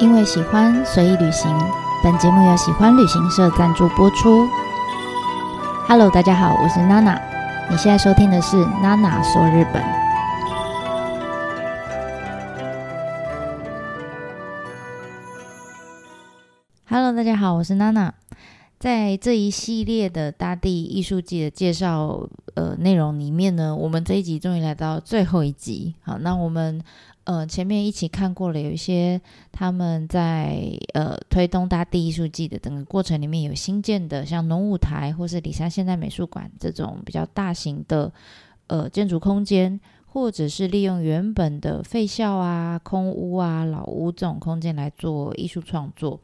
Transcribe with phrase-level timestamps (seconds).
[0.00, 1.54] 因为喜欢，随意旅行。
[2.02, 4.48] 本节目由喜欢旅行社赞助播出。
[5.86, 7.20] Hello，大家好，我是娜娜。
[7.70, 9.82] 你现在收听的是娜娜说日本。
[16.88, 18.14] Hello，大家好，我是娜娜。
[18.78, 25.94] 在这一系列的大地艺术季的介绍呃内容里面呢，我们这一集终于来到最后一集。
[26.00, 26.82] 好，那我们。
[27.24, 29.20] 呃，前面一起看过了，有一些
[29.52, 30.58] 他们在
[30.94, 38.12] 呃推动大地艺术季的整个过程里面有新建的，像农舞台或是里山现代美术馆这种比较大型的
[38.66, 46.18] 呃建筑空间，或者是利用原本的废校啊、空屋啊、老屋这种空间来做艺术创作。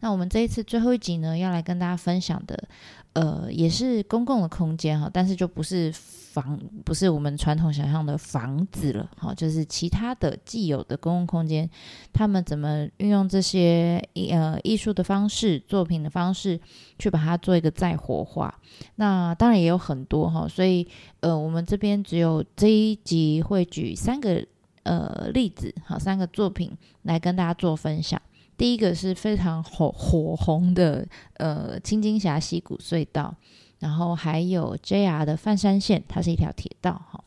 [0.00, 2.68] 那我们这一次最后一集呢，要来跟大家分享的。
[3.14, 11.68] 呃，也是公共的空间哈，但是就不是房，不是我们传统想象的房子了哈，就是其他的既有的公共空间，
[12.12, 16.60] 他们怎么运用这些艺呃艺术的方式、作品的方式，
[16.98, 18.54] 去把它做一个再活化？
[18.96, 20.86] 那当然也有很多哈，所以
[21.20, 24.46] 呃，我们这边只有这一集会举三个
[24.84, 26.70] 呃例子，好，三个作品
[27.02, 28.20] 来跟大家做分享。
[28.58, 33.34] 第一个是非常火火红的，呃，青金峡溪谷隧道，
[33.78, 37.22] 然后还有 JR 的范山线，它是一条铁道，哈，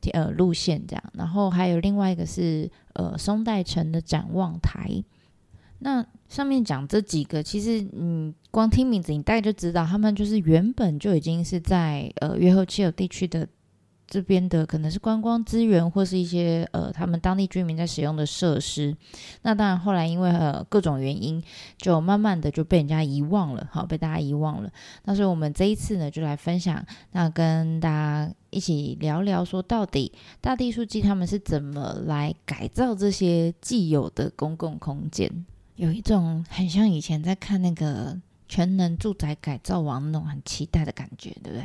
[0.00, 5.04] 铁呃路线这样，然后还有另外一个是呃松代城的展望台。
[5.80, 13.46] 那上面讲这几个，其实你光听名字，你大概就知道，他们就是原本就已经是在呃约后七有地区的。
[14.10, 18.94] 这边的可能是观光资源，或是一些呃他们当地居民在使用的设施。
[19.42, 21.40] 那当然后来因为呃各种原因，
[21.78, 24.70] 就慢慢的就被人家遗忘了，好被大家遗忘了。
[25.04, 38.18] 那所以我们这一次呢，就来分享，那跟大家一起聊聊，说到底大地书记他们是怎么来改造这些既有的公共空间，有一种很像以前在看那个
[38.48, 41.64] 全能住宅改造王那种很期待的感觉，对不对？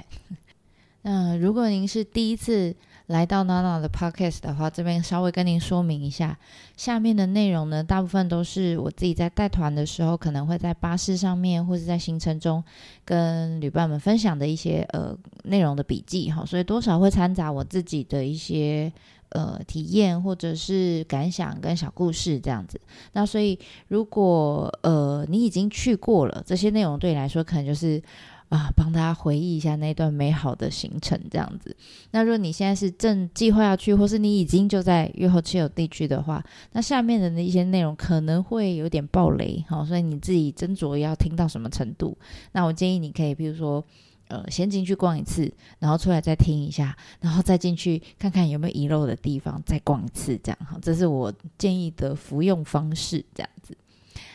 [1.08, 6.36] 那如果您是第一次来到娜娜的 podcast 的话，这边稍微跟您说明一下，
[6.76, 12.64] 下面的内容呢，大部分都是我自己在带团的时候，可能会在巴士上面或者在行程中
[13.06, 18.92] 跟旅伴们分享的一些呃内容的笔记哈，所以多少会掺杂我自己的一些
[19.30, 22.82] 呃体验或者是感想跟小故事这样子。
[23.14, 28.02] 那所以如果呃你已经去过了，这些内容对你来说可能就是。
[28.50, 31.76] 啊，帮大家回忆一下那段美好的行程，这样子。
[32.12, 42.18] 那如果你现在是正计划要去，或是你已经就在约后七有地区的话，那下面的那些内容可能会有点暴雷，好，所以你自己斟酌要听到什么程度。
[42.52, 43.84] 那我建议你可以，比如说，
[44.28, 53.76] 呃，先进去逛一次，然后出来再听一下，然后再进去看看有没有遗漏的地方，再逛一次，这样哈，这是我建议的服用方式，这样子。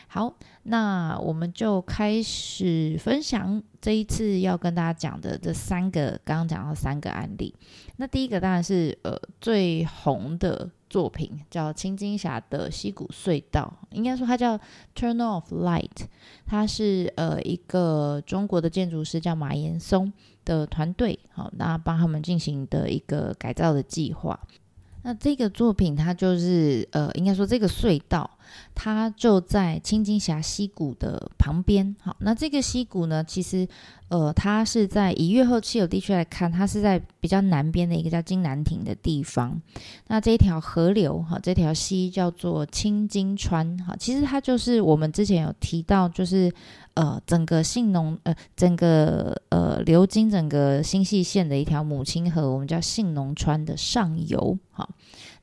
[0.07, 0.33] 好，
[0.63, 7.53] 那我们就开始分享这一次要跟大家讲的这三个，刚刚讲到三个案例。
[7.97, 14.55] 那第一个当然是呃最红的作品，叫青金峡的溪谷隧道，应该说它叫
[14.95, 16.05] Turnoff Light，
[16.45, 20.13] 它是呃一个中国的建筑师叫马岩松
[20.45, 24.39] 的团队，好，那帮他们进行的一个改造的计划。
[25.03, 28.29] 那这个作品它就是呃，应该说这个隧道。
[28.73, 31.95] 它就在青金峡溪谷的旁边。
[32.01, 33.67] 好，那这个溪谷呢，其实
[34.09, 39.61] 呃，它是在以月后气有地区来看，它是在比较南边的一个叫金南亭的地方。
[40.07, 43.77] 那这一条河流，哈，这条溪叫做青金川。
[43.79, 46.53] 哈，其实它就是我们之前有提到，就是
[46.93, 54.57] 呃，整个信浓呃，整个呃流经整个新系线的一条母亲河，我们叫信浓川的上游。
[54.71, 54.89] 好。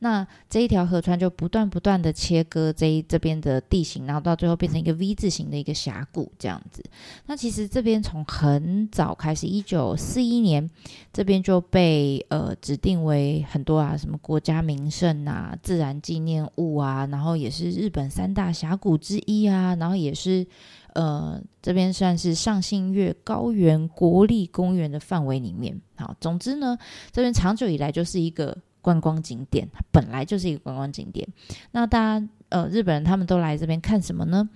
[0.00, 6.84] 那这一条河川就不断不断的切割这这边的地形，然后到最后变成一个 V 字形的一个峡谷这样子。
[7.26, 10.70] 那其实这边从很早开始，一九四一年
[11.12, 20.46] 这边就被呃指定为很多啊什么国家名胜啊、自然纪念物啊，然后也是日本三大峡谷之一啊，然后也是
[20.94, 25.80] 呃这边算是上信越高原国立公园的范围里面。
[25.96, 26.78] 好，总之呢，
[27.10, 28.56] 这边长久以来就是一个。
[28.88, 31.28] 观光景点，它本来就是一个观光景点。
[31.72, 34.48] 那大家呃，日本人他们都来这边看什么呢？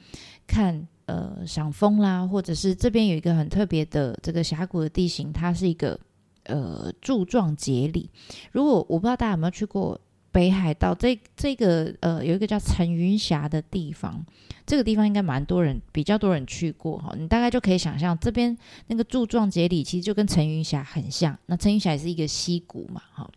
[0.46, 6.00] 看呃赏枫啦，或者是这边有一个很特别的这个峡谷的地形，它是一个
[6.44, 8.08] 呃柱状节理。
[8.52, 10.00] 如果我不知道大家有没有去过
[10.30, 14.24] 北海道这这个呃有一个叫陈云峡的地方。
[14.64, 18.56] 这个地方应该蛮多人，比较多人去过哈，你大概就可以想象这边
[18.86, 21.36] 那个柱状节理其实就跟陈云峡很像。
[21.46, 23.28] 那陈云峡也是一个溪谷嘛，哈，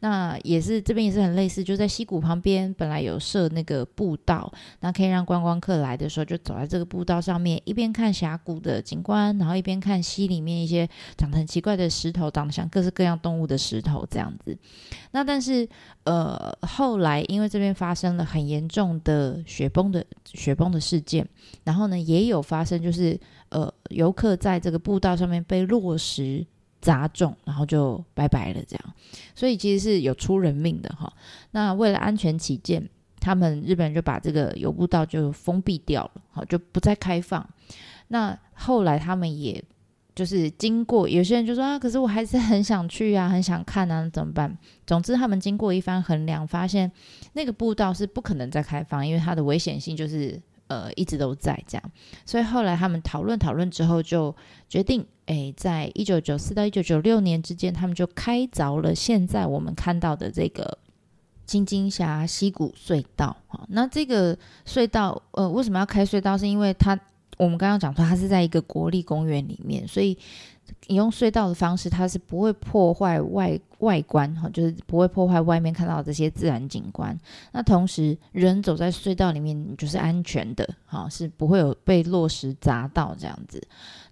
[0.00, 14.58] 那也是这边也是很类似，就在溪谷旁边本来有设那个步道，那可以让观光客来的时候就走在这个步道上面，一边看峡谷的景观，然后一边看溪里面一些长得很奇怪的石头，长得像各式各样动物的石头这样子。
[15.12, 15.68] 那但是
[16.04, 20.71] 呃后来因为这边发生了很严重的雪崩的雪崩。
[20.72, 21.24] 的事件，
[21.62, 23.18] 然后呢，也有发生，就是
[23.50, 26.44] 呃，游客在这个步道上面被落石
[26.80, 28.94] 砸中，然后就拜拜了，这样，
[29.34, 31.12] 所以其实是有出人命的哈。
[31.52, 32.88] 那为了安全起见，
[33.20, 37.46] 他们日本人就把这个游步道就封闭掉了，好，就不再开放。
[38.08, 39.62] 那后来他们也
[40.14, 44.58] 就是经过，有些人就说啊，可是我还是很想去啊，很想看啊，怎么办？
[44.86, 46.90] 总之，他们经过一番衡量，发现
[47.34, 50.40] 那个步道是不可能再开放，因为它的危险性就是。
[50.72, 51.90] 呃，一直都在这样，
[52.24, 54.34] 所以后来他们讨论讨论之后，就
[54.70, 60.78] 决定，哎，在一九九四到一九九六年之间，他们就开凿了现在我们看到的这个
[61.44, 63.36] 金金峡溪谷隧道。
[63.48, 64.34] 哈，那这个
[64.66, 66.38] 隧道，呃，为什么要开隧道？
[66.38, 66.98] 是因为它，
[67.36, 70.16] 我们刚刚讲说，它是在一个国立公园里面，所以
[70.86, 73.60] 你用隧道的方式，它是不会破坏外。
[73.82, 77.16] 外观哈，就是不会破坏外面看到的这些自然景观。
[77.52, 83.60] 那同时，人走在隧道里面你就是安全的，哈，是不会有被落石砸到这样子。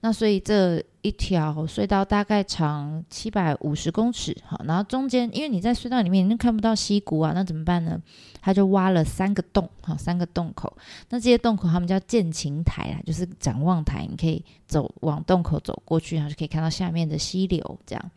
[0.03, 8.01] 那所以这一条隧道大概长七百五十公尺，哈，然后中间因为你在隧道里面你看不到溪谷啊，那怎么办呢？
[8.43, 10.75] 他就挖了三个洞，哈，三个洞口。
[11.11, 18.11] 那这些洞口他们叫见晴台啊，就是展望台，你可以走往洞口走过去，然后就可以看到下面的溪流这样。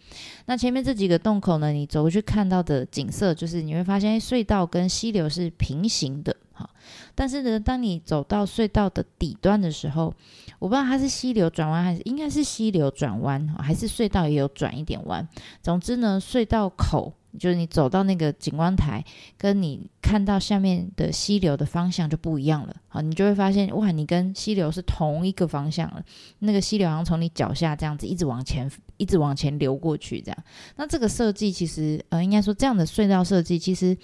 [0.46, 1.43] 那前面这几个洞。
[1.44, 6.69] 口呢，你走过去看到的景色，就是你会发现隧道跟溪流是平行的，哈。
[7.13, 10.13] 但是呢，当你走到隧道的底端的时候，
[10.60, 15.28] 我不知道它是溪流转弯还是应该是溪流转弯，还是隧道也有转一点弯。
[15.62, 17.13] 总之呢，隧道口。
[17.40, 19.04] 就是你走到那个景观台，
[19.40, 22.75] 跟你看到下面的溪流的方向就不一样了。
[22.88, 26.04] 好，你就会发现，哇，你跟溪流是同一个方向了。
[26.38, 28.69] 那个溪流好像从你脚下这样子一直往前，
[29.04, 30.38] 一直往前流过去，这样。
[30.78, 33.98] 那这个设计其实，呃，应该说这样的隧道设计，其实。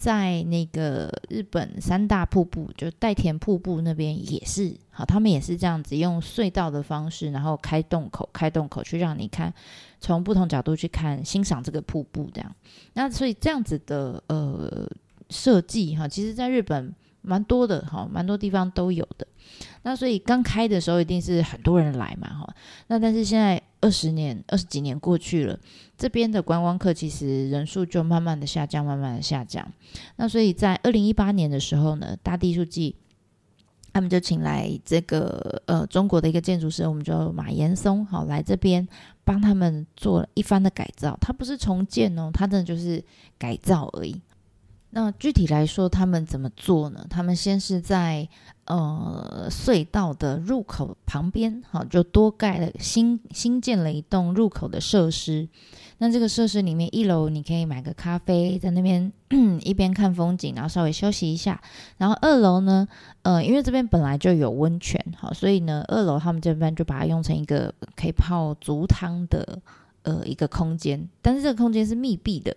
[0.00, 9.52] 在那个日本三大瀑布，就代田瀑布那边也是好，他们也是这样子用隧道的方式，然后开洞口，开洞口去让你看，
[10.00, 12.50] 从不同角度去看欣赏这个瀑布这样。
[12.94, 14.90] 那所以这样子的呃
[15.28, 16.90] 设计哈，其实在日本
[17.22, 19.26] 蛮多的哈，蛮多地方都有的。
[19.82, 22.54] 那所以刚开的时候一定是很多人来嘛哈。
[22.88, 25.58] 那但是现在二十年、二十几年过去了。
[25.96, 29.70] 这边的观光客其实人数就慢慢的下降，慢慢的下降。
[30.16, 32.96] 那所以在二零一八年的时候呢，大地书记
[33.92, 38.86] 他们就请来这个呃中国的一个建筑师，我们叫马岩松，好来这边
[39.24, 41.18] 帮他们做了一番的改造。
[41.20, 43.04] 他不是重建哦，他的就是
[43.36, 44.18] 改造而已。
[44.90, 47.06] 那具体来说，他们怎么做呢？
[47.08, 48.28] 他们先是在
[48.64, 55.48] 呃隧道的入口旁边，好就多盖了新新建了一栋入口的设施。
[55.98, 59.12] 那这个设施里面，一楼你可以买个咖啡，在那边
[59.62, 61.60] 一边看风景，然后稍微休息一下。
[61.98, 62.88] 然后二楼呢，
[63.22, 69.60] 呃，因为这边本来就有温泉，好，所以呢，二楼他们这边就把它用成一个可以泡足汤的
[70.02, 72.56] 呃一个空间，但是这个空间是密闭的，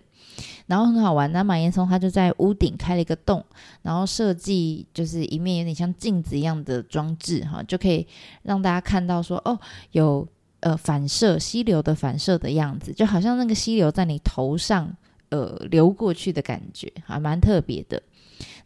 [0.66, 1.30] 然后很好玩。
[1.32, 3.44] 那马岩松他就在屋顶开了一个洞，
[3.82, 8.06] 然后设计就是一面有点像镜子一样的装置，哈，就可以
[8.42, 9.58] 让大家看到说，哦，
[9.92, 10.26] 有。
[10.60, 14.90] 呃，反射溪流的反射的样子，就好像那个溪流在你头上
[15.28, 18.02] 呃流过去的感觉，还蛮特别的。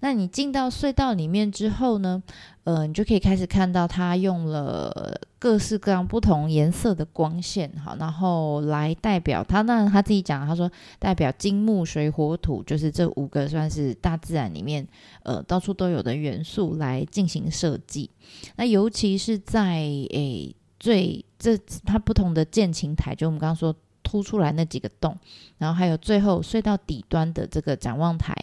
[0.00, 2.22] 那你进到隧道里面之后呢，
[2.64, 9.62] 呃，你就可以开始看到它用了各式各样不同颜色的光线，好，然后来代表它。
[9.62, 14.86] 那他自己讲，他说代表金木水火土，就是这五个算是大自然里面
[15.22, 18.10] 呃到处都有的元素来进行设计。
[18.56, 19.76] 那尤其是在
[20.10, 20.54] 诶。
[20.80, 23.74] 最这它不同的建琴台，就我们刚刚说
[24.08, 25.14] 凸出来那几个洞，
[25.58, 28.34] 然后还有最后隧道底端的这个展望台，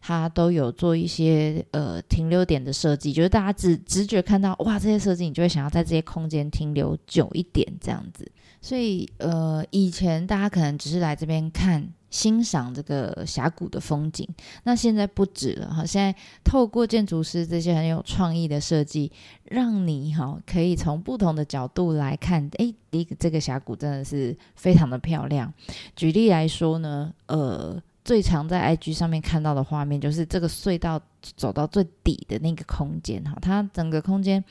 [0.00, 8.30] 它都有做一些呃停留点的设计，就是大家直直觉看到哇这些设计，你就会想要在这些空间停留久一点这样子。
[8.60, 11.88] 所以呃以前大家可能只是来这边看。
[12.10, 14.26] 欣赏这个峡谷的风景，
[14.62, 15.84] 那现在不止了哈。
[15.84, 19.12] 现在透过建筑师这些很有创意的设计，
[19.44, 25.52] 让你哈可以从不同的角度来看，诶，一个这个峡谷真的是非常的漂亮。
[25.94, 30.98] 举例来说呢，呃，最常在 IG 上面看到的画面，就是这个隧道
[31.36, 34.42] 走到最底的那个空间哈，它整个空间，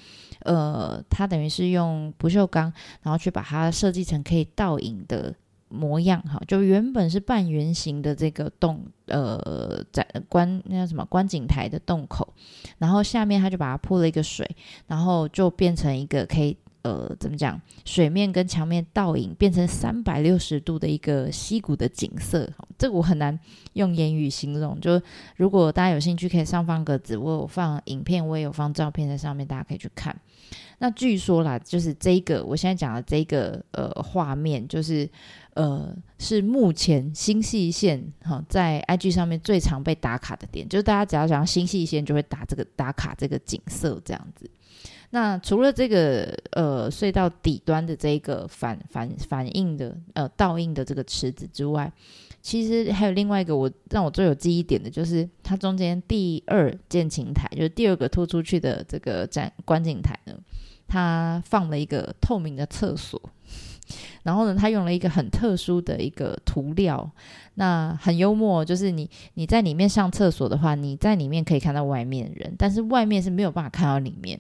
[0.42, 5.34] 呃，它等于是用不锈钢，然后去把它设计成可以倒影的
[5.70, 12.34] 模样哈，就原本是半圆形的这个洞，呃，在观那叫什么观景台的洞口，
[12.78, 14.50] 然后下面它就把它铺了一个水，
[14.88, 16.58] 然后就变成一个可以。
[16.84, 17.60] 呃，怎么讲？
[17.86, 23.38] 水面跟墙面倒影变成三百六十度的一个溪谷的景色，这个我很难
[23.74, 24.80] 用言语形容。
[24.80, 25.02] 就
[25.36, 30.16] 如果大家有兴趣，可以上方格子，我有放影片，我也有放照片在上面，大家可以去看。
[30.80, 35.10] 那据说啦，就是这个我现在讲的这个呃画面，就是
[35.56, 44.50] 呃是目前新细线哈在 IG 上面最常被打卡的点，就是大家只要讲新细线，就会打这个打卡这个景色这样子。
[45.12, 51.90] 那除了这个呃隧道底端的这个反反反应的呃倒映的这个池子之外，
[52.42, 60.34] 其实还有另外一个我让我最有记忆点的，就是它中间第二建琴台，就是第二个突出去的这个展观景台呢，
[60.88, 63.20] 它放了一个透明的厕所，
[64.24, 67.10] 然后呢，它用了一个很特殊的一个涂料，
[67.56, 74.38] 那很幽默，就是你你在里面上厕所的话，你在里面可以看到外面人，但是外面是没有办法看到里面。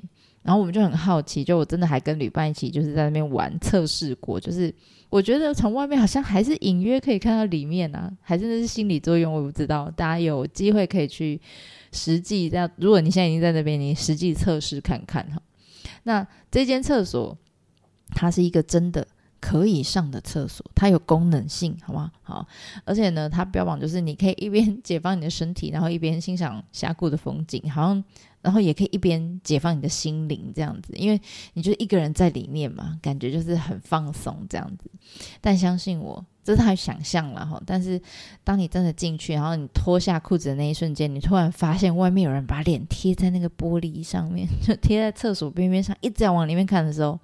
[0.47, 4.39] 然后我们就很好奇，就我真的还跟旅伴一起，就是在那边玩测试过。
[4.39, 4.73] 就是
[5.09, 9.91] 我觉得从外面好像还是隐约可以看到里面啊，还是那是心理作用，我不知道。
[9.91, 11.37] 大家有机会可以去
[11.91, 15.41] 实际在，如果你现在已经在那边，你实际测试看看哈。
[16.03, 17.37] 那这间厕所
[18.11, 19.05] 它是一个真的
[19.41, 22.09] 可以上的厕所，它有功能性，好吗？
[22.23, 22.47] 好，
[22.85, 28.01] 而且呢，它标榜就是你可以一边解放你的身体，然后一边欣赏峡谷的风景，好像。
[28.47, 31.19] 然后也可以一边解放你的心灵，这样子，因为
[31.51, 34.89] 你就一个人在里面嘛，感觉就是很放松这样子。
[35.41, 37.61] 但相信我，这是他想象了哈。
[37.65, 38.01] 但是
[38.45, 47.19] 当你真的进去，然后你脱下裤子的那一瞬间，你突然发现外面有人把脸贴在那个玻璃上面，就贴在厕所边边上，一直要往里面看的时候。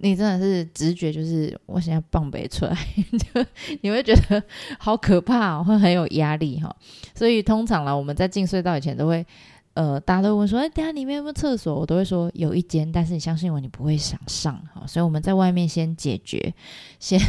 [0.00, 2.76] 你真的是直觉，就是我现在棒杯出来，
[3.34, 3.44] 就
[3.80, 4.40] 你会觉得
[4.78, 6.74] 好可怕，会很有压力哈。
[7.16, 9.26] 所以通常啦，我们在进隧道以前都会，
[9.74, 11.74] 呃，大家都问说，哎，等下里面有没有厕所？
[11.74, 14.86] 我都会说有一间，但是你相信我，你不会想上哈。
[14.86, 16.54] 所以我们在外面先解决，
[17.00, 17.20] 先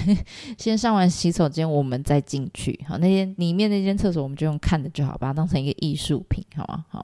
[0.60, 2.80] 先上完洗手间，我们再进去。
[2.88, 6.86] 好，那间里面那间厕所，我们就用看的就好，把它当成一个艺术品，好吗？
[6.90, 7.04] 好，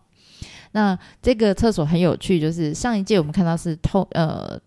[0.73, 4.61] 那这个厕所很有趣，就是上一届我们看到是透，呃。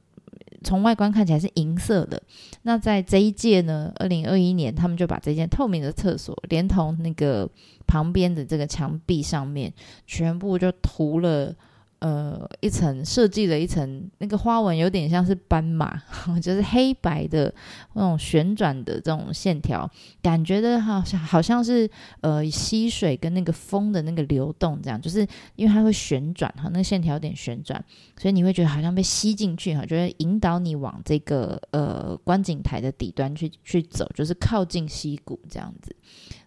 [0.63, 2.23] 从外观看起来是银色的，
[2.63, 7.49] 那在这一届呢，二零二一年，他们就把这间透明的厕所，连同那个
[7.87, 9.73] 旁边的这个墙壁上面，
[10.07, 11.55] 全部就涂了。
[12.01, 16.01] 呃，一层设计了一层那个花纹，有点像是斑马，
[16.41, 17.53] 就是黑白的
[17.95, 19.91] 那种旋转的这种线条，
[20.23, 21.91] 感觉的好像好像是
[22.21, 25.27] 呃溪水跟那个风的那个流动这样，就是
[25.57, 27.85] 因为它会旋转哈，那个线条有点旋转，
[28.17, 35.95] 所以你会觉得好像被吸进去哈，就会引导你往这个呃观景台的底端去去走，就是靠近溪谷这样子。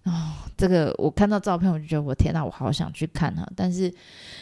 [0.03, 3.93] 哦，这个我看到照片，我就觉得我天哪，我好想去看哈，但是，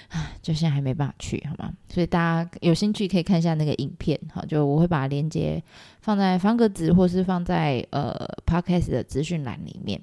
[0.08, 1.74] 唉，就现在还没办法去，好吗？
[1.90, 5.62] 所以大家有兴趣可以看一下那个影片，好，就我会把链接
[6.00, 10.02] 放在方格子，或是放在呃 podcast 的资讯栏里面。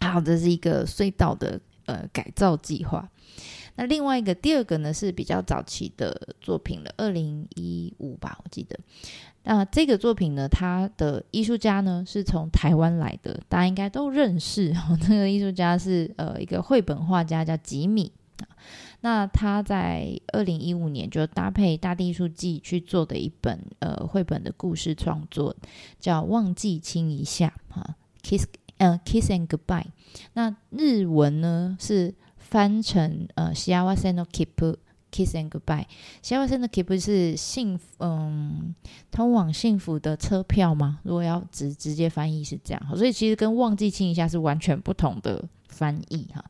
[0.00, 3.08] 好，这是一个隧道的呃改造计划。
[3.78, 8.76] 那另外一个第二个呢是比较早期的作品了，二零一五吧，我记得。
[9.44, 14.74] 那这个作品呢，他的艺术家呢是从台湾来的，大家应该都认识。
[15.08, 18.10] 那个艺术家是呃一个绘本画家，叫吉米。
[19.00, 25.54] 那他在二零一五年就搭配大地艺术季去做的一本呃绘本的故事创作，
[26.00, 27.94] 叫《忘记亲一下》哈
[28.24, 28.44] ，kiss
[28.78, 29.86] 嗯 kiss and goodbye。
[30.32, 32.12] 那日文呢是。
[32.47, 34.77] 翻成呃，幸せの切符，
[35.11, 35.85] kiss and goodbye。
[36.21, 38.75] 幸せの切符是幸福，嗯，
[39.11, 40.99] 通往幸福的车票吗？
[41.03, 46.43] 如果要直直接翻译是这样，所以其实跟忘记亲一下是完全不同的翻译哈。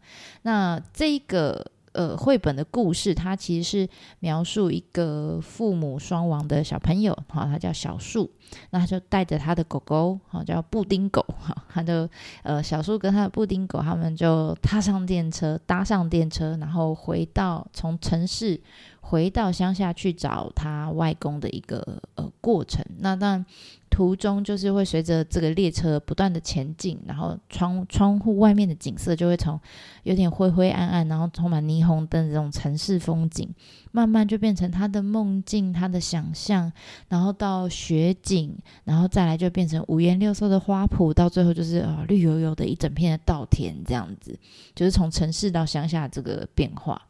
[0.44, 1.72] 那这个。
[1.99, 3.89] 呃，绘本的故事，它其实是
[4.21, 8.31] 描述一个父母双亡的小朋友，哈，他叫小树，
[8.71, 12.09] 那他就带着他的狗狗，哈，叫布丁狗，哈，他就
[12.45, 18.61] 呃小树跟他的布丁狗，他们就踏上电车，搭上电车，然后回到从城市
[19.09, 22.85] 回到乡下去找他外公的一个呃过程。
[22.99, 23.47] 那当然。
[23.91, 29.59] 途中就是会随着这个列车不断的前进，然后窗窗户外面的景色就会从
[30.03, 33.49] 有点灰灰暗暗，然后充满霓虹灯这种城市风景，
[33.91, 36.71] 慢慢就变成他的梦境、他的想象，
[37.09, 44.39] 然后到雪景，然后再来就变成五颜六色的花圃，到最后就是啊绿油油的一整片的稻田这样子，
[44.75, 47.01] 就是从城市到乡下这个变化。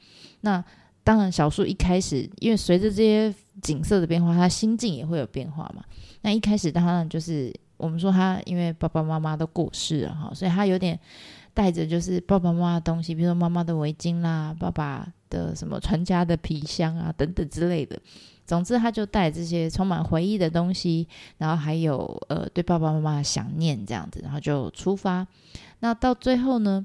[0.43, 0.65] 那
[1.09, 5.83] 当然，小树一开始因为随着这些景色的变化，他心境也会有变化嘛。
[6.21, 11.01] 那一开始当然就是我们说他，因为爸爸妈妈都过世了哈，所以他有点
[11.55, 17.99] 带着就是爸爸妈妈的东西，比如说妈妈的围巾啦，爸爸的什么传家的皮箱啊等等之类的。
[18.45, 25.27] 总之，他就带这些充满回忆的东西，然后还有呃对爸爸妈妈的想念这样子，然后就出发。
[25.79, 26.85] 那到最后呢？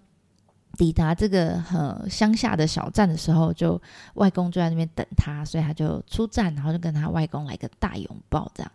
[0.78, 3.80] 抵达这个呃乡下的小站的时候，就
[4.16, 8.72] 外公就在那边等他，所以他就出站，然后就跟他外公来个大拥抱，这样，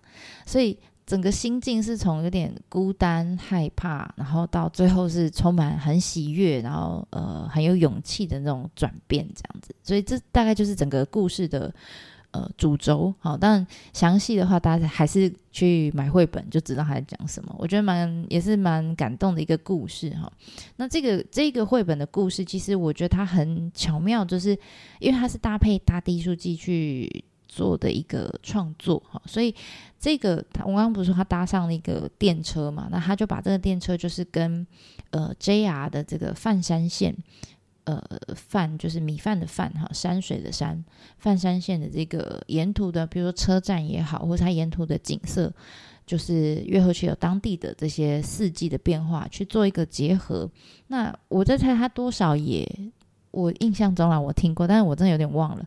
[0.47, 11.75] 所以整个心境是从有点孤单害怕，然后到最后是充满很喜悦，然后呃很有勇气的那种转变，这样子，所以这大概就是整个故事的。
[12.31, 17.55] 呃，主轴好，但详细的话，大家还是去买绘本就知道他在讲什么。
[17.59, 20.31] 我觉得蛮也是蛮感动的一个故事哈。
[20.77, 24.51] 那这个这个绘本的故事，其实我觉得它很巧妙，就是
[25.01, 29.21] 因为它是搭配大地书记去做的一个创作哈。
[29.25, 29.55] 所以
[29.99, 32.89] 这个他我刚刚不是说他搭上了一个电车嘛？
[32.91, 34.67] 那他就把这个电车就是跟
[35.13, 37.17] 呃 JR 的这个泛山线。
[37.89, 40.85] 呃，饭就是米饭的饭哈，山水的山，
[41.17, 45.51] 泛山县的这个沿途的，比如说车站也好，或者它沿途的景色，
[46.05, 50.51] 就是越后区有当地的这些四季的变化去做一个结合。
[50.89, 52.71] 那我在猜它多少也，
[53.31, 55.65] 我印象中啊，我听过，但是我真的有点忘了。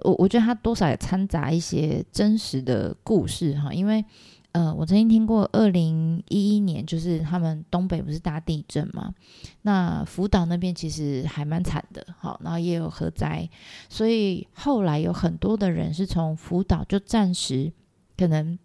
[0.00, 4.04] 我我觉得它多少也掺杂一些真实的故事哈，因为。
[4.52, 9.14] 呃，我曾经听过，二零一一年就是他们东北不是大地震嘛，
[9.62, 13.48] 那福岛那边其实还蛮惨的，好，然后也有核灾，
[13.88, 17.72] 所以后来有很多的人是从福岛就暂时
[18.16, 18.58] 可能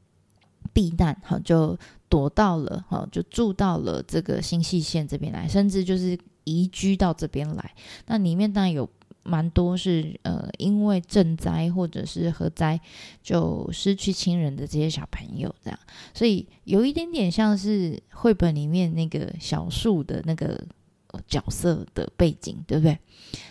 [0.74, 1.77] 避难，好，就
[2.10, 7.74] 躲到了，好，就住到了这个新细县这边来，甚至就是移居到这边来，
[8.08, 8.89] 那里面当然有。
[9.27, 12.79] 蛮多是呃，因为赈灾或者是核灾
[13.22, 15.77] 就失去亲人的这些小朋友，这样，
[16.13, 20.57] 所以有一点点像是绘本里面那个小树的那个
[21.27, 22.98] 角色的背景，对不对？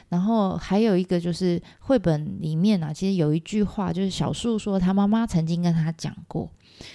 [0.09, 6.51] 然后还有一个就是绘本里面啊，其实有一句话，就是小树说他妈妈曾经跟他讲过，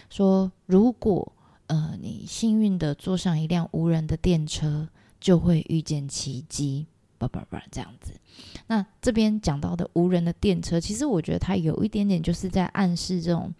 [0.09, 1.31] 说如果
[1.67, 4.87] 呃你幸运的坐上一辆无人的电车，
[5.19, 6.87] 就会遇见奇迹。
[7.21, 8.13] 叭叭叭，这样子。
[8.67, 13.53] 那这边讲到的无人的电车，其实我觉得它有一点点就是在暗示这种，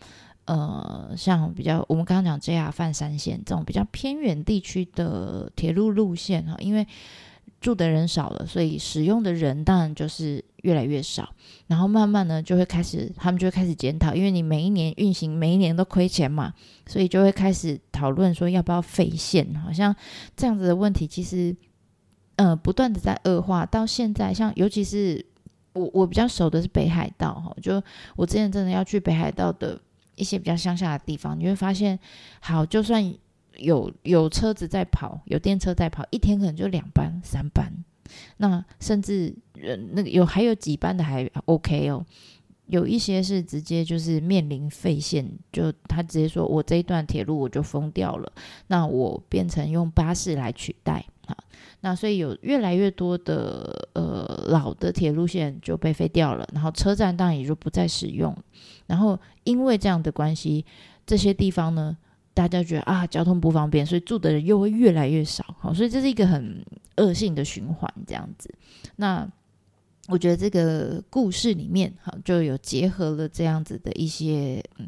[0.45, 6.88] 呃，像比较我们刚刚讲 JR 泛山线这种比较偏远地区的铁路路线哈，因为
[7.60, 11.30] 住的人少了，所以使用的人当然就是越来越少。
[11.67, 16.54] 然后慢慢呢，就会开始他们就会开始检讨，因为你每一年运行，每一年都亏钱嘛，
[16.88, 19.54] 所以就会开始讨论说要不要废线。
[19.56, 19.95] 好像
[20.36, 21.56] 这样子的问题，其实。
[22.41, 25.23] 呃，不断的在恶化，到现在，像尤其是
[25.73, 27.80] 我我比较熟的是北海道哈，就
[28.15, 29.80] 我之前真的要去北海道的
[30.15, 31.99] 一些比较乡下的地方，你会发现，
[32.39, 33.13] 好，就算
[33.58, 37.71] 有有车子在跑，有电车在跑，一天可能就两班三班，
[38.38, 42.04] 那甚至呃那个有还有几班的还 OK 哦，
[42.65, 48.32] 有一些是直接就是面临废线，就他直接说我这一段铁路我就封掉了，
[48.65, 51.38] 那我变成用巴士来取代啊。
[51.82, 58.36] 那所以有越来越多的呃老的铁路线就被废掉了，然后车站当然也就不再使用。
[58.88, 60.65] 然后因为这样的关系，
[61.06, 61.98] 这些地方呢，
[62.34, 65.44] 大家觉得啊交通不方便，所以住的人又会越来越少。
[65.60, 66.65] 好，所以这是一个很
[66.98, 68.54] 恶性的循环，这样子。
[68.96, 69.30] 那。
[70.07, 74.87] 我觉得这个故事里面，哈，就有结合了这样子的一些嗯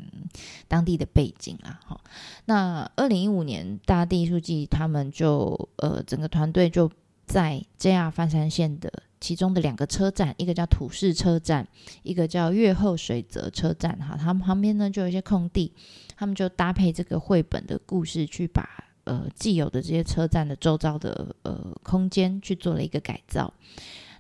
[0.68, 2.02] 当地的背景啊，哈。
[2.46, 6.92] 那二零一五年大地书记他们就呃整个团队就
[7.26, 11.66] 在 JR 翻山线的其中的两个车站，一个叫土市车站，
[12.02, 15.72] 一个叫月后水泽车站，哈，他们旁边呢就有一些空地，
[16.18, 18.68] 他们就搭配这个绘本的故事，去把
[19.06, 23.54] 呃既有的这些车站的周遭的呃空间去做了一个改造。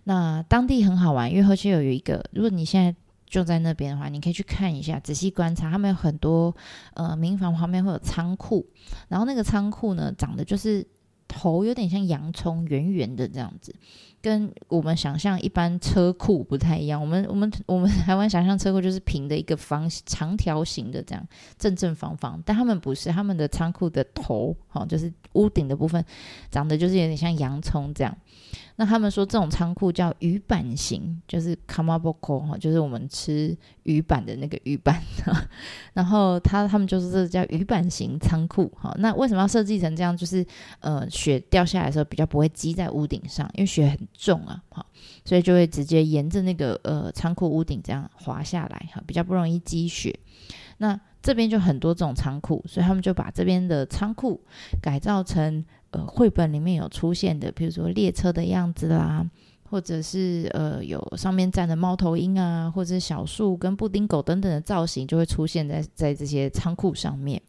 [0.05, 6.55] 那当地很好玩，因为后期有有一个，如果你现在就在那边的话，你可以去看一下，仔细观察，他们有很多
[6.93, 8.65] 呃民房旁边会有仓库，
[9.07, 10.85] 然后那个仓库呢长得就是
[11.27, 13.73] 头有点像洋葱，圆圆的这样子。
[14.21, 26.05] 跟我们想象一般车库不太一样，我们我们我们台湾想象车库就是平的一个方长条形的这样正正方方，但他们不是，他们的仓库的头，哈，就是屋顶的部分
[26.49, 28.17] 长得就是有点像洋葱这样。
[28.75, 34.99] 那他们说这种仓库叫鱼板型，就是 kamaboko 哈，就是我们吃鱼板的那个鱼板。
[35.93, 38.91] 然后他他们就是这叫鱼板型仓库哈。
[38.97, 40.17] 那为什么要设计成这样？
[40.17, 40.43] 就是
[40.79, 44.83] 呃雪掉下来的时候比较不会积在屋顶上，因为雪很重啊，哈，
[45.23, 50.17] 所以就会直接沿着那个呃仓库屋顶这样滑下来哈，比较不容易积雪。
[50.79, 54.41] 那这边就很多这种仓库，所以他们就把这边的仓库
[54.81, 55.63] 改造成。
[55.93, 59.25] 呃，绘本里面有出现的，比如说列车的样子啦，
[59.63, 67.41] 或者是呃有上面站的猫头鹰啊，或者是小树跟布丁狗等等的造型，就会出现在在这些仓库上面。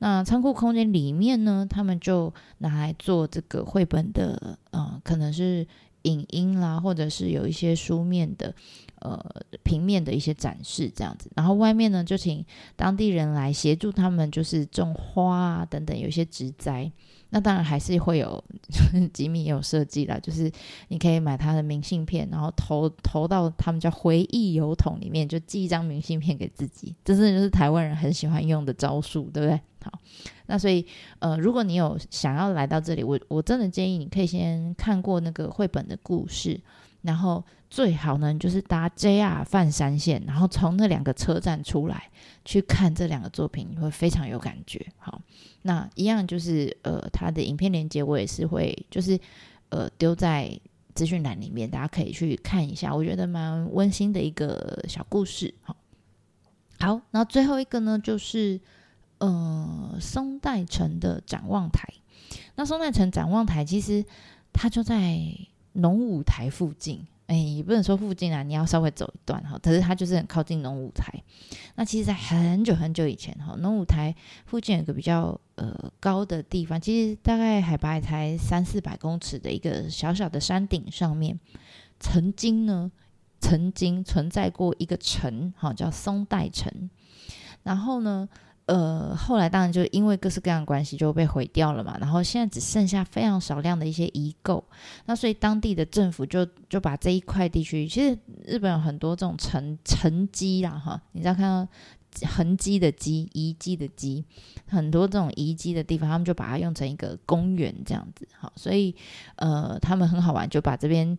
[0.00, 5.66] 那仓库空间里面呢，他们就拿来做这个绘本的，呃，可能是
[6.02, 8.54] 影音啦，或者是有一些书面的。
[9.04, 9.20] 呃，
[9.64, 16.88] 平面的一些展示这样子，然后外面呢就请当地人来协助他们，就是种花啊等等，有一些植栽。
[17.34, 18.44] 那当然还是会有
[19.10, 20.52] 吉米也有设计啦，就是
[20.88, 26.94] 你可以买他的明信片，然后投投到他们叫回忆邮筒里面，就寄一张明信片给自己。
[27.02, 29.58] 这是就是台湾人很喜欢用的招数，对不对？
[29.82, 29.98] 好，
[30.46, 30.86] 那所以
[31.20, 36.60] 呃，如果你有想要来到这里，我我真的建议你可以先看过那个绘本的故事。
[37.02, 42.10] 然后最好呢，就是搭 JR 泛山线，然后从那两个车站出来
[42.44, 44.86] 去看这两个作品，你会非常有感觉。
[44.98, 45.20] 好，
[45.62, 49.18] 那一样就是呃，它的影片链接我也是会就是
[49.70, 50.56] 呃丢在
[50.94, 55.52] 资讯栏里面，大家可以去看一下，我觉得蛮温馨的一个小故事。
[55.62, 55.76] 好，
[56.78, 58.60] 好，那最后一个呢，就是
[59.18, 61.88] 呃松代城的展望台。
[62.54, 64.04] 那松代城展望台其实
[64.52, 65.18] 它就在。
[65.72, 69.58] 农舞台附近，哎，也不能说附近啊，你要稍微走一段哈。
[69.62, 71.12] 可是它就是很靠近农舞台。
[71.76, 81.38] 那其实，在很久很久以前哈，农舞台附近有个比较呃高的地方，其实大概海拔才三四百公尺的一个小小的山顶上面，
[81.98, 82.90] 曾经呢，
[83.40, 86.90] 曾经存在过一个城，哈，叫松代城。
[87.62, 88.28] 然后呢？
[88.66, 94.64] 呃，后来当然就因为各式各样的关系就被毁掉了嘛，然后现在只剩下非常少量的一些遗构，
[95.06, 101.68] 那所以当地的政府就就把这一块地区，其实日本有很多这种沉沉积啦哈，你知道看到
[102.28, 104.24] 痕迹的迹、遗迹的迹，
[104.68, 108.94] 很多这种遗迹的地方，他们就把它用成一个公园这样子，好，所以
[109.36, 111.18] 呃，他们很好玩，就把这边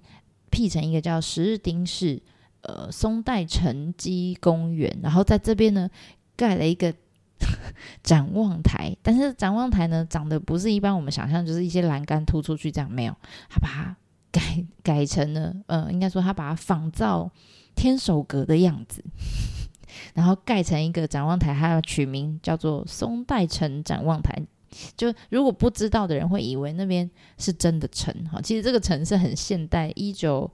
[0.49, 2.21] 辟成一个叫十日町市
[2.61, 5.89] 呃松代沉积公园，然后在这边呢
[6.37, 6.93] 盖了一个。
[8.03, 13.15] 展望台，但是展望台呢，长得不是一般我们想象，就是一些栏杆突出去这样，没有，
[13.49, 13.95] 他把它
[14.31, 17.29] 改改成了，呃，应该说他把它仿造
[17.75, 19.03] 天守阁的样子，
[20.13, 24.41] 然后盖成一个展望台，他要取名叫做松代城展望台。
[24.97, 30.49] 就如果不知道的人会以为那边是真的城，哈，其实这个城是很现代，一九。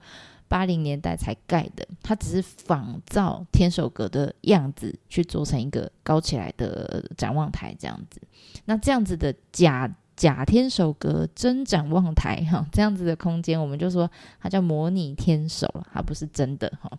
[0.49, 8.19] 八零年代才盖的，它只是仿造天守阁的样子去做成一个高起来的展望台这样子。
[8.65, 14.09] 那这样子的假假天守阁真展望台 哈，这样子的空间，我们就说
[14.41, 16.91] 它叫模拟天守了，它不是真的哈。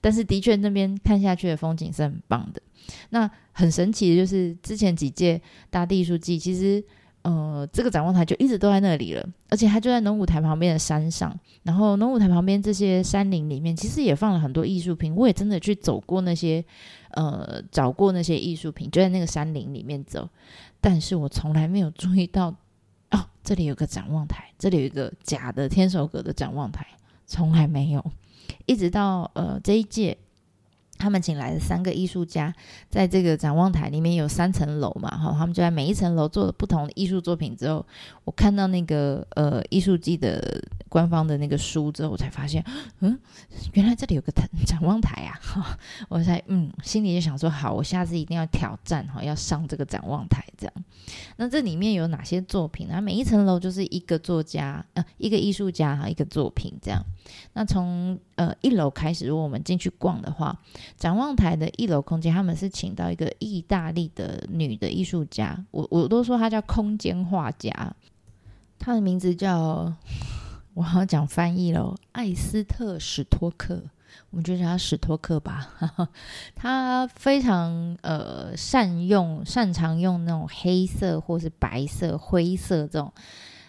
[0.00, 2.60] 但是的确那边看下去的风景是很棒的。
[3.10, 5.40] 那很神奇的就是之前几届
[5.70, 6.82] 大地艺术季，其实。
[7.24, 11.34] 呃，这个展望台就一直都在那里了，而且它就在农舞台旁边的山上。
[11.62, 15.14] 然后农舞台旁边这些山林里面，其实也放了很多艺术品。
[15.16, 16.62] 我也真的去走过那些，
[17.12, 20.28] 呃，找过那些艺术品，就在那个山林里面走。
[20.82, 22.54] 但是我从来没有注意到，
[23.10, 26.86] 哦，这里有个展望台，这里有一个假的天守阁的展望台，
[27.24, 28.04] 从来没有。
[28.66, 30.18] 一直到呃这一届。
[30.96, 32.54] 他们请来的三个艺术家，
[32.88, 37.56] 在这个展望台里面有三层楼嘛，哈，他们就在每一层楼做了不同的艺术作品。
[37.56, 37.84] 之后，
[38.24, 42.64] 我看到那个呃艺术季的官方的那个书之后，我才发现，
[43.00, 43.18] 嗯，
[43.72, 45.38] 原来这里有个展展望台啊！
[45.42, 45.78] 哈，
[46.08, 50.74] 我才嗯，心里就想说，好，我下次一定要挑战哈，要上这个展望台这样。
[51.36, 53.00] 那这里面有哪些作品呢？
[53.00, 57.04] 每一层楼就是一个作家，呃，一个艺术家哈，一个作品这样。
[57.52, 60.58] 那从呃一楼开始，如果我们进去逛的话，
[60.96, 67.94] 展望台的一楼空间，他们是请到一个意大利的女的艺术家，我我都说她叫空间画家，
[68.78, 69.92] 她的名字叫，
[70.74, 73.82] 我要讲翻译喽，艾斯特史托克。
[74.30, 75.74] 我们就叫他史托克吧，
[76.54, 83.12] 他非常呃善用、擅长用那种黑色或是白色、灰色这种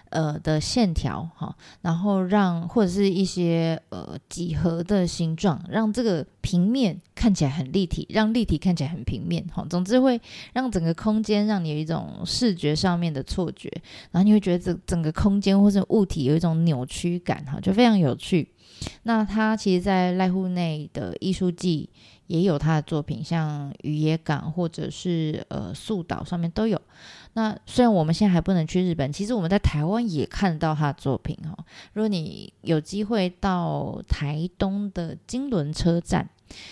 [0.09, 9.65] 呃的线条哈，然后让或者是一些呃几何的形状，让这个平面看起来很立体，让立体看起来很平面哈。
[9.67, 10.21] 总之会
[10.53, 13.67] 让整个空间让你有一种视觉上面的错觉，
[14.12, 18.47] 然后你会觉得整整个空间或者物体有一种扭曲感哈，就非常有趣。
[19.03, 21.89] 那他其实，在濑户内的艺术季
[22.27, 26.79] 也有他的作品，像雨野港或者是呃素岛上面都有。
[27.34, 31.58] 那虽然我们现在还不能去日本，其实我们在台湾也看到他的作品哈。
[31.93, 36.29] 如果你有机会到台东的金轮车站。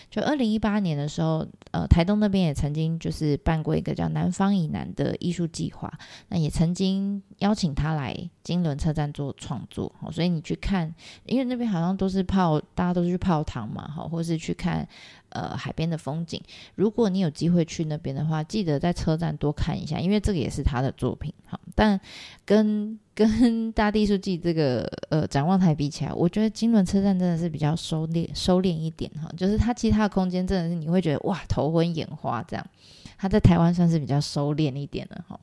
[0.09, 5.91] 就二零一八年的时候，呃，台东那边也曾经就是办过一个叫“南方以南”的艺术计划，
[6.29, 10.93] 那也曾经邀请他来金轮车站做创作，所以你去看，
[11.25, 14.88] 因为那边好像都是泡，大家都是去泡汤嘛，哈，或是去看。
[15.33, 16.39] 呃，海边的风景，
[16.75, 21.33] 如果你有机会去那边的话，记得在车站多看一下，因为这个也是他的作品。
[21.47, 21.99] 好，但
[22.45, 32.65] 跟 跟大地书记这个呃展望台比起来，我觉得金轮车站真的是比较收敛收敛一点哈，就是它其他的空间真的是你会觉得哇头昏眼花这样，
[33.17, 35.39] 它在台湾算是比较收敛一点的哈。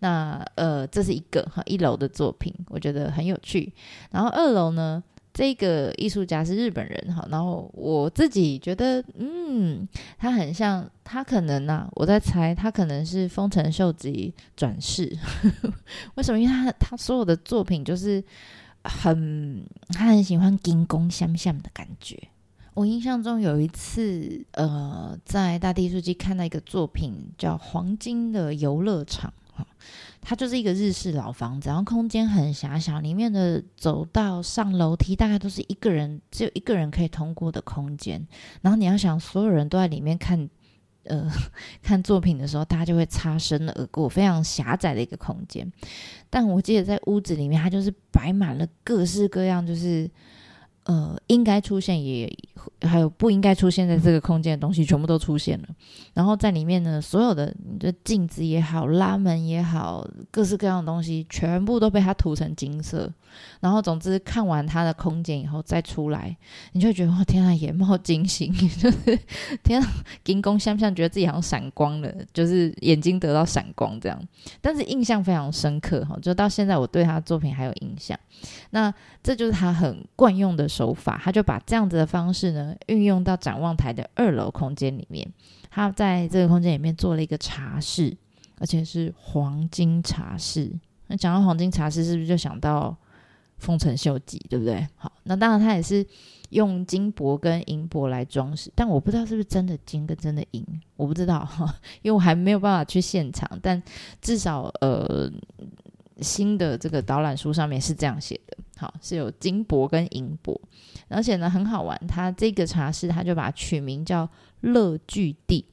[0.00, 3.72] 那呃这是一个哈一楼的作品，我觉得很有趣，
[4.10, 5.02] 然后二楼呢？
[5.34, 15.10] 这个艺术家是日本人哈，然后我自己觉得，嗯，他很像，他可能啊，我在猜，他可能是丰臣秀吉转世。
[16.16, 16.38] 为什么？
[16.38, 18.22] 因为他他所有的作品就是
[18.84, 22.18] 很，他很喜欢金宫相向的感觉。
[22.74, 29.30] 我印象中有一次，呃，在大地艺术季看到一个作品叫《黄金的游乐场》。
[30.20, 38.26] 它就是一个日式老房子，然后空间很狭小，里面的走道、上楼梯大概都是一个人，只有一个人可以通过的空间。
[38.60, 40.48] 然后你要想，所有人都在里面看，
[41.04, 41.30] 呃，
[41.82, 45.70] 看作品的时候，大家就会擦身而过，非常狭窄的一个空间。
[46.30, 50.10] 但我记得在屋子里面，它就是摆满了各式各样，就是。
[50.84, 52.28] 呃，应该出现也
[52.80, 55.68] 还有不应该出现在这个空间的东西，全部都出现了。
[56.12, 63.08] 然后在里面呢，所有的你的镜子也好，拉门也好，各式各样的东西，全部都被它涂成金色。
[63.60, 66.36] 然后总之看完它的空间以后再出来，
[66.72, 69.18] 你就觉得哇天啊，眼冒金星， 就是
[69.62, 69.88] 天啊，
[70.24, 74.20] 金光像不像觉得自己好像闪光了，就是眼睛得到闪光这样。
[74.60, 78.18] 但是印象非常深刻哈，就到现在我对他的作品还有印象。
[78.70, 78.92] 那
[79.22, 85.26] 这就是他很惯用的手法，他就把这样子的方式呢运用到展望台的二楼空间里面。
[85.70, 88.14] 他在这个空间里面做了一个茶室，
[88.58, 90.70] 而且是黄金茶室。
[91.06, 92.94] 那讲到黄金茶室，是不是就想到
[93.62, 94.86] 丰臣秀吉，对不对？
[94.96, 96.04] 好，那当然他也是
[96.50, 103.48] 用金箔跟银箔来装饰，但我不知道是不是真的金跟真的银，我不知道哈， 因为我还没有办法去现场。
[103.62, 103.82] 但
[104.20, 105.32] 至少呃。
[106.20, 110.60] 新的这个导览书上面是这样写的，好是有金箔跟银箔，
[111.08, 114.28] 而且呢很好玩，它这个茶室它就把它取名叫
[114.60, 115.64] 乐聚地，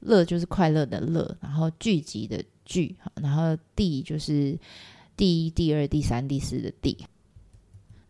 [0.00, 4.58] 乐就是快乐的乐，然后聚集的聚，然后地就是
[5.16, 7.06] 第一、第二、第三、第四的地。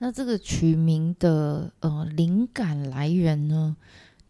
[0.05, 3.75] 那这个取名的呃灵感来源呢？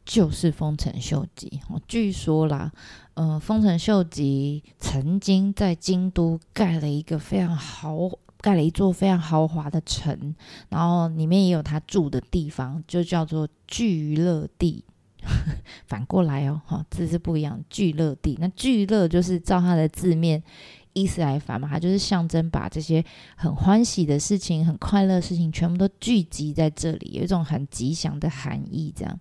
[0.05, 2.71] 就是丰臣秀吉，据说啦，
[3.15, 8.09] 呃，丰臣秀吉曾经在京都盖了一个非常豪，
[8.41, 10.37] 盖了一座非常豪华的城，
[10.69, 14.85] 然后里面也有他住的地方，就叫做聚乐地。
[15.89, 18.37] 反过来哦，哈，字是不一样，聚乐地。
[18.39, 20.41] 那聚乐就是照它的字面
[20.95, 23.05] 意思来法嘛，它就是象征把这些
[23.37, 29.21] 很欢喜的事情、很快乐的事情全部都聚集在这里，有一种很吉祥的含义，这样。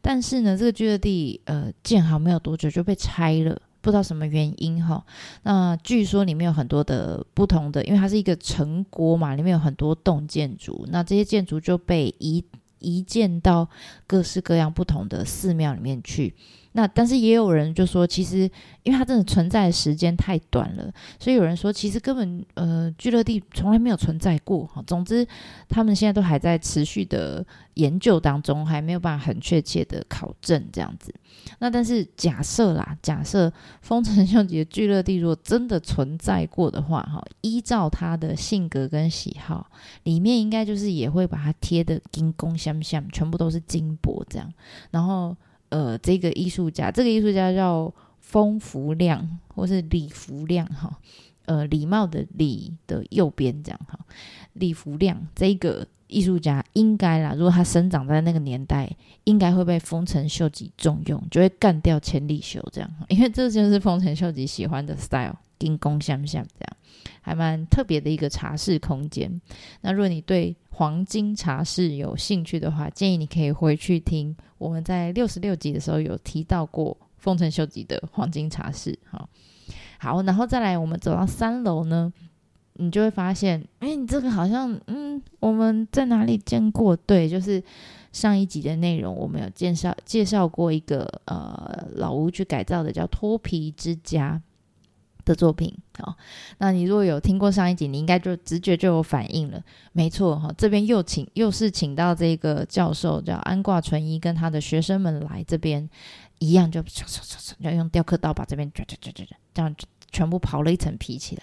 [0.00, 5.04] 但是呢，这个聚乐地呃建好没有多久就被拆了，不知道什么原因哈。
[5.42, 12.42] 那据说里面有很多的不同的，因为它是一个城国嘛，里面有很多栋建筑，那这些建筑就被移
[12.78, 13.68] 移建到
[14.06, 16.34] 各式各样不同的寺庙里面去。
[16.72, 18.48] 那但是也有人就说，其实
[18.84, 24.80] 因为它真的存在的时间太短了，所以有人说其实根本呃聚乐地从来没有存在过哈。
[24.86, 25.26] 总之，
[25.68, 31.12] 他们现在都还在持续的研究当中，还没有办法很确切的考证这样子。
[31.58, 33.52] 那但是假设啦，假设
[33.82, 39.68] 丰臣秀吉的聚乐地如果真的存在过的话哈，依照他的性格跟喜好，
[40.04, 44.52] 里面应该就是也会把它贴的金光相向，全部都是金箔这样，
[44.92, 45.36] 然后。
[45.70, 50.98] 呃，这个艺术家，这个艺术家叫丰福亮，或是李福亮哈。
[51.46, 53.98] 呃，礼貌的礼的右边这样哈。
[54.52, 58.88] 李福亮这个艺术家应该啦，如果他生长在那个年代，
[59.24, 62.88] 应该会被丰臣秀吉重用，就会干掉千利休这样。
[63.08, 66.76] 因为这就是丰臣秀吉喜欢的 style，金光相向这样。
[67.22, 69.40] 还蛮特别的一个茶室空间。
[69.82, 78.98] 那如果你对黄金茶室有兴趣的话，建议你可以回去听我们在六十六集的时候有提到过丰臣秀吉的黄金茶室。
[79.08, 79.28] 好，
[79.98, 82.12] 好，然后再来，我们走到三楼呢。
[82.74, 86.96] 你就会发现，哎，你这个好像，嗯，我们在哪里见过？
[86.96, 87.62] 对，就是
[88.10, 94.40] 上一集的内容，我们有介绍介绍过一个呃老屋去改造的叫脱皮之家
[95.24, 95.72] 的作品。
[95.98, 96.16] 好，
[96.58, 99.62] 那你如果有听过上一集，你应该就直觉就有反应了。
[99.92, 105.88] 没错，哈，这边又请又是请到这个教授叫安挂纯一跟他的学生们来这边，
[106.38, 106.82] 一样就
[107.58, 108.70] 要用雕刻刀把这边
[109.52, 109.74] 这样
[110.10, 111.42] 全部刨了一层皮起来。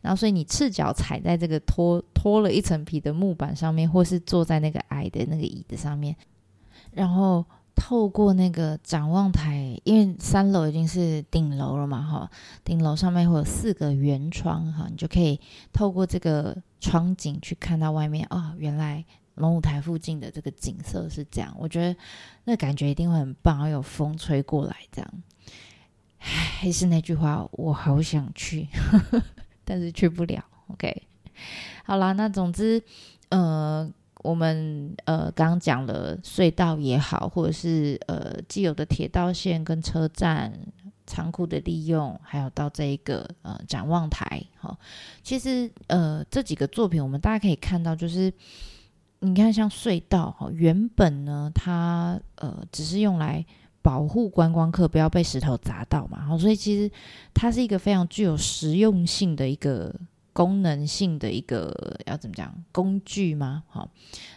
[0.00, 6.14] 然后，所以你赤脚踩在这个脱脱了一层皮的木板上面，或是坐在那个矮的那个椅子上面，
[6.92, 7.44] 然后
[7.76, 12.30] 透过那个展望台，因为三楼已经是顶楼了嘛，哈，
[12.64, 15.38] 顶楼上面会有四个圆窗，哈，你就可以
[15.72, 19.04] 透过这个窗景去看到外面啊，原来
[19.36, 21.96] 龙舞台附近的这个景色是这样，我觉得
[22.44, 25.12] 那感觉一定会很棒，有风吹过来这样。
[26.18, 28.66] 还是那句话，我好想去。
[29.68, 31.02] 但是去不了，OK，
[31.84, 32.80] 好啦，那总之，
[33.30, 33.90] 呃，
[34.26, 40.52] 我们呃刚刚讲了隧道也好，或者是呃既有的铁道线跟车站
[41.06, 44.76] 仓库的利用，还有到这一个呃展望台，哈，
[45.22, 48.32] 其实呃这几个作品，我们大家可以看到，就是
[49.20, 53.44] 你看像隧道哈，原本呢它呃只是用来。
[53.82, 56.90] 保护观光客不要被石头砸到嘛，好，所以其实
[57.32, 59.94] 它是一个非常具有实用性的一个
[60.36, 63.62] 功能性的一个要怎么讲工具吗？
[63.68, 63.88] 好，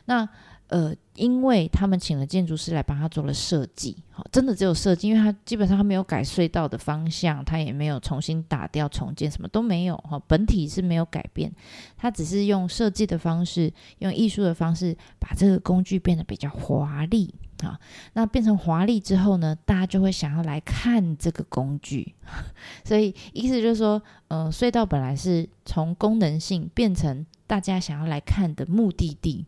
[0.05, 0.29] 那
[0.69, 11.51] 呃，因为他们请了建筑师来帮他做了设计，好，真的只有设计，因为他基本上他没有改隧道的方向，他也没有重新打掉重建，什么都没有哈，本体是没有改变，
[11.97, 17.33] 他只是用设计的方式，用艺术的方式把这个工具变得比较华丽。
[17.63, 17.77] 啊，
[18.13, 22.15] 那变成华丽之后呢，大家就会想要来看这个工具，
[22.85, 29.45] 所以意思就是说，呃，隧道本来是从功能性变成大家想要来看的目的地。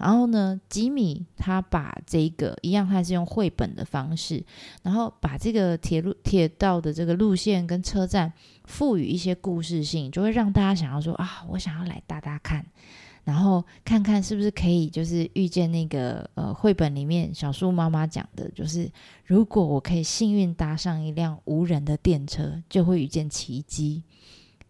[0.00, 4.42] 然后呢，吉米他把这个一样，他是用绘本的方式，
[4.82, 8.32] 然后把这个铁路铁道的这个路线跟车站
[8.64, 12.64] 赋予一些故事性，就会让大家想要说啊，我想要来搭搭看。
[13.22, 18.90] 然后看看是不是可以，就是遇见那个呃绘本里面小树妈妈讲的，就是
[19.26, 24.02] 如果我可以幸运搭上一辆无人的电车，就会遇见奇迹。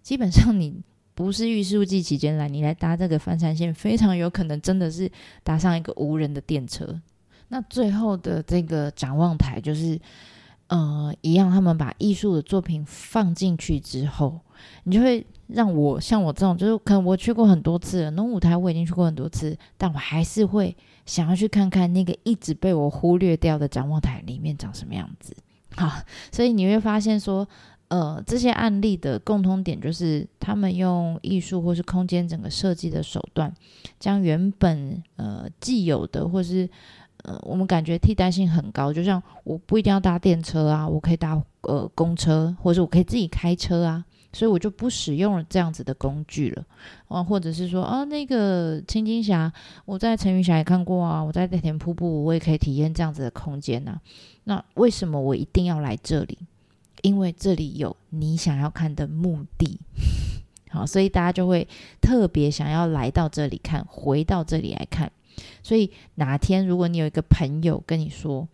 [0.03, 0.83] 基本上你
[1.14, 5.11] 不是预书记期间来，你来搭这个翻山线，非常有可能真的是
[5.42, 7.01] 搭上一个无人的电车。
[7.49, 10.01] 那最后的这个展望台，就是
[10.68, 14.40] 呃一样，他们把艺术的作品放进去之后，
[14.85, 15.27] 你就会。
[15.53, 25.35] 让我像我这种，就是可能我去过很多次，那舞台我已经去过很多次，但我还是会想要去看看那个一直被我忽略掉的展望台里面长什么样子。
[25.75, 25.90] 好，
[26.31, 27.49] 所以你会发现说，
[27.90, 33.53] 呃，这些案例的共通点就是，他们用艺术或是空间整个设计的手段，
[33.98, 36.68] 将原本呃既有的或是
[37.24, 44.05] 呃我们感觉替代性很高，就像我不一定要搭电车啊，我可以搭呃公车，或者我可以自己开车啊。
[44.33, 46.64] 所以我就不使用了这样子的工具了，
[47.09, 49.53] 啊，或者是说啊，那个青金峡，
[49.85, 54.00] 我在陈云霞也看过啊，我在田瀑布我也可以体验这样子的空间呐。
[54.44, 56.38] 那为什么我一定要来这里？
[57.03, 59.81] 因为这里有你想要看的目的，
[60.71, 61.67] 好，所以大家就会
[62.01, 65.11] 特别想要来到这里看，回到这里来看。
[65.63, 68.49] 所以哪天如果你有一个朋友跟你说，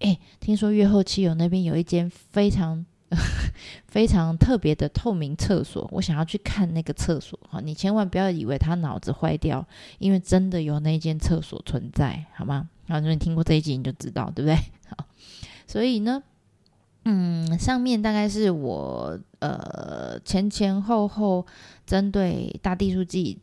[0.00, 2.84] 哎，听说月后七友那边有一间非常。
[3.88, 9.66] 非常特别的透明厕所，我想要去看那个厕所哈，你千万不要以为他脑子坏掉，
[9.98, 12.68] 因为真的有那间厕所存在，好吗？
[12.84, 14.56] 然后你听过这一集你就知道，对不对？
[14.94, 15.06] 好，
[15.66, 16.22] 所以呢，
[17.04, 21.46] 嗯，上面大概是我呃前前后后
[21.86, 23.38] 针对大地书记。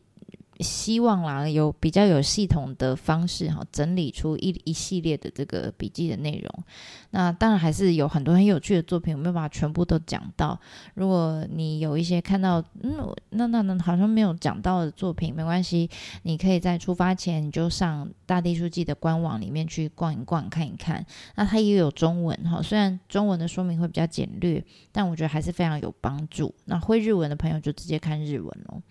[0.60, 6.64] 希望啦，有比较有系统的方式哈，整理出一一系列的这个笔记的内容。
[7.10, 10.58] 那当然还是有很多很有趣的作品，我没有办法全部都讲到。
[10.94, 15.88] 如果你有一些看到，嗯，那那那好像没有讲到的作品，没关系，
[16.22, 21.04] 你可以在出发前你就上大地书记的官网里面去逛一逛，看一看。
[21.36, 26.54] 那它也有中文哈，虽然中文的说明会比较简略，但我觉得还是非常有帮助。
[26.64, 28.82] 那会日文的朋友就直接看日文喽。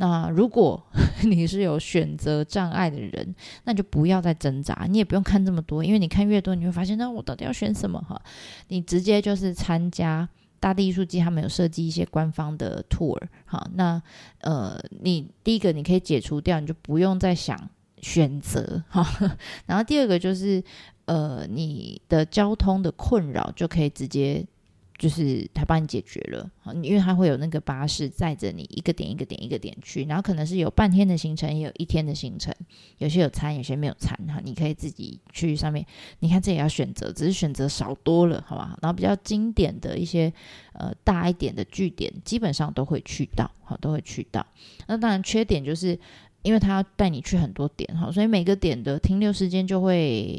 [0.00, 0.80] 那如果
[1.26, 3.34] 你是有选择障碍的人，
[3.64, 8.00] 那就不要再挣扎，你也不用看这么多，因为你看越多，你会发现，那我到底要选什么？
[8.00, 8.20] 哈，
[8.68, 10.28] 你直接就是参加
[10.60, 14.00] 大地艺术季他们有设计一些官方的 tour，哈，那
[14.42, 17.68] 呃，你第一个你可以解除掉，你就不用再想
[18.00, 19.04] 选择哈。
[19.66, 20.62] 然后第二个就是
[21.06, 24.46] 呃，你的交通的困扰就可以直接。
[24.98, 26.50] 就是他帮你解决了，
[26.82, 32.52] 因为他会有那个巴士载着你一个点一个点一个点去，然后可能是有半天的行程，也有一天的行程，
[32.98, 35.86] 有些有餐，有些没有餐哈，你可以自己去上面，
[36.18, 38.76] 你看这也要选择，只是选择少多了，好吧？
[38.82, 40.32] 然后比较经典的一些
[40.72, 44.44] 呃大一点的据点，基本上都会去到，好都会去到。
[44.88, 45.96] 那当然缺点就是。
[46.48, 50.34] 因为他要带你去很多点哈，所以每个点的停留时间就会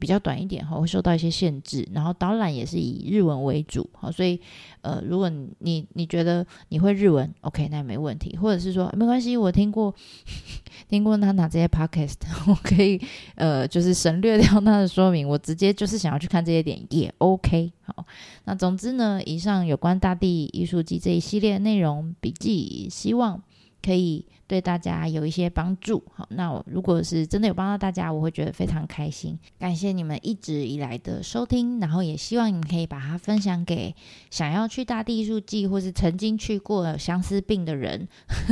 [0.00, 1.88] 比较短一点哈，会受到一些限制。
[1.92, 4.40] 然后导览也是以日文为主哈，所以
[4.80, 5.30] 呃，如果
[5.60, 8.36] 你你觉得你会日文，OK，那也没问题。
[8.36, 9.94] 或者是说没关系，我听过
[10.90, 12.16] 听过娜娜这些 podcast，
[12.50, 13.00] 我可以
[13.36, 17.72] 呃就是省略掉他的说明，我直接就是想要去看这些点也 OK。
[17.82, 18.04] 好，
[18.44, 23.40] 那总之呢，以上有关大地艺术季这一系列内容笔记，希望
[23.84, 24.24] 可以。
[24.46, 29.38] 对大家有一些帮助，好，那我如果是真的有帮到大家，我会觉得非常开心。
[29.58, 33.94] 感谢你们一直以来的收听，然后也希望你们可以把它分享给
[34.30, 38.06] 想要去大地艺术季或是曾经去过相思病的人，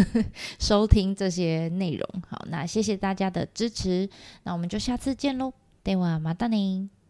[0.58, 2.22] 收听这些内容。
[2.26, 4.08] 好，那谢谢大家的支持，
[4.44, 5.52] 那我们就下次见喽，
[5.82, 7.01] 对我马达宁。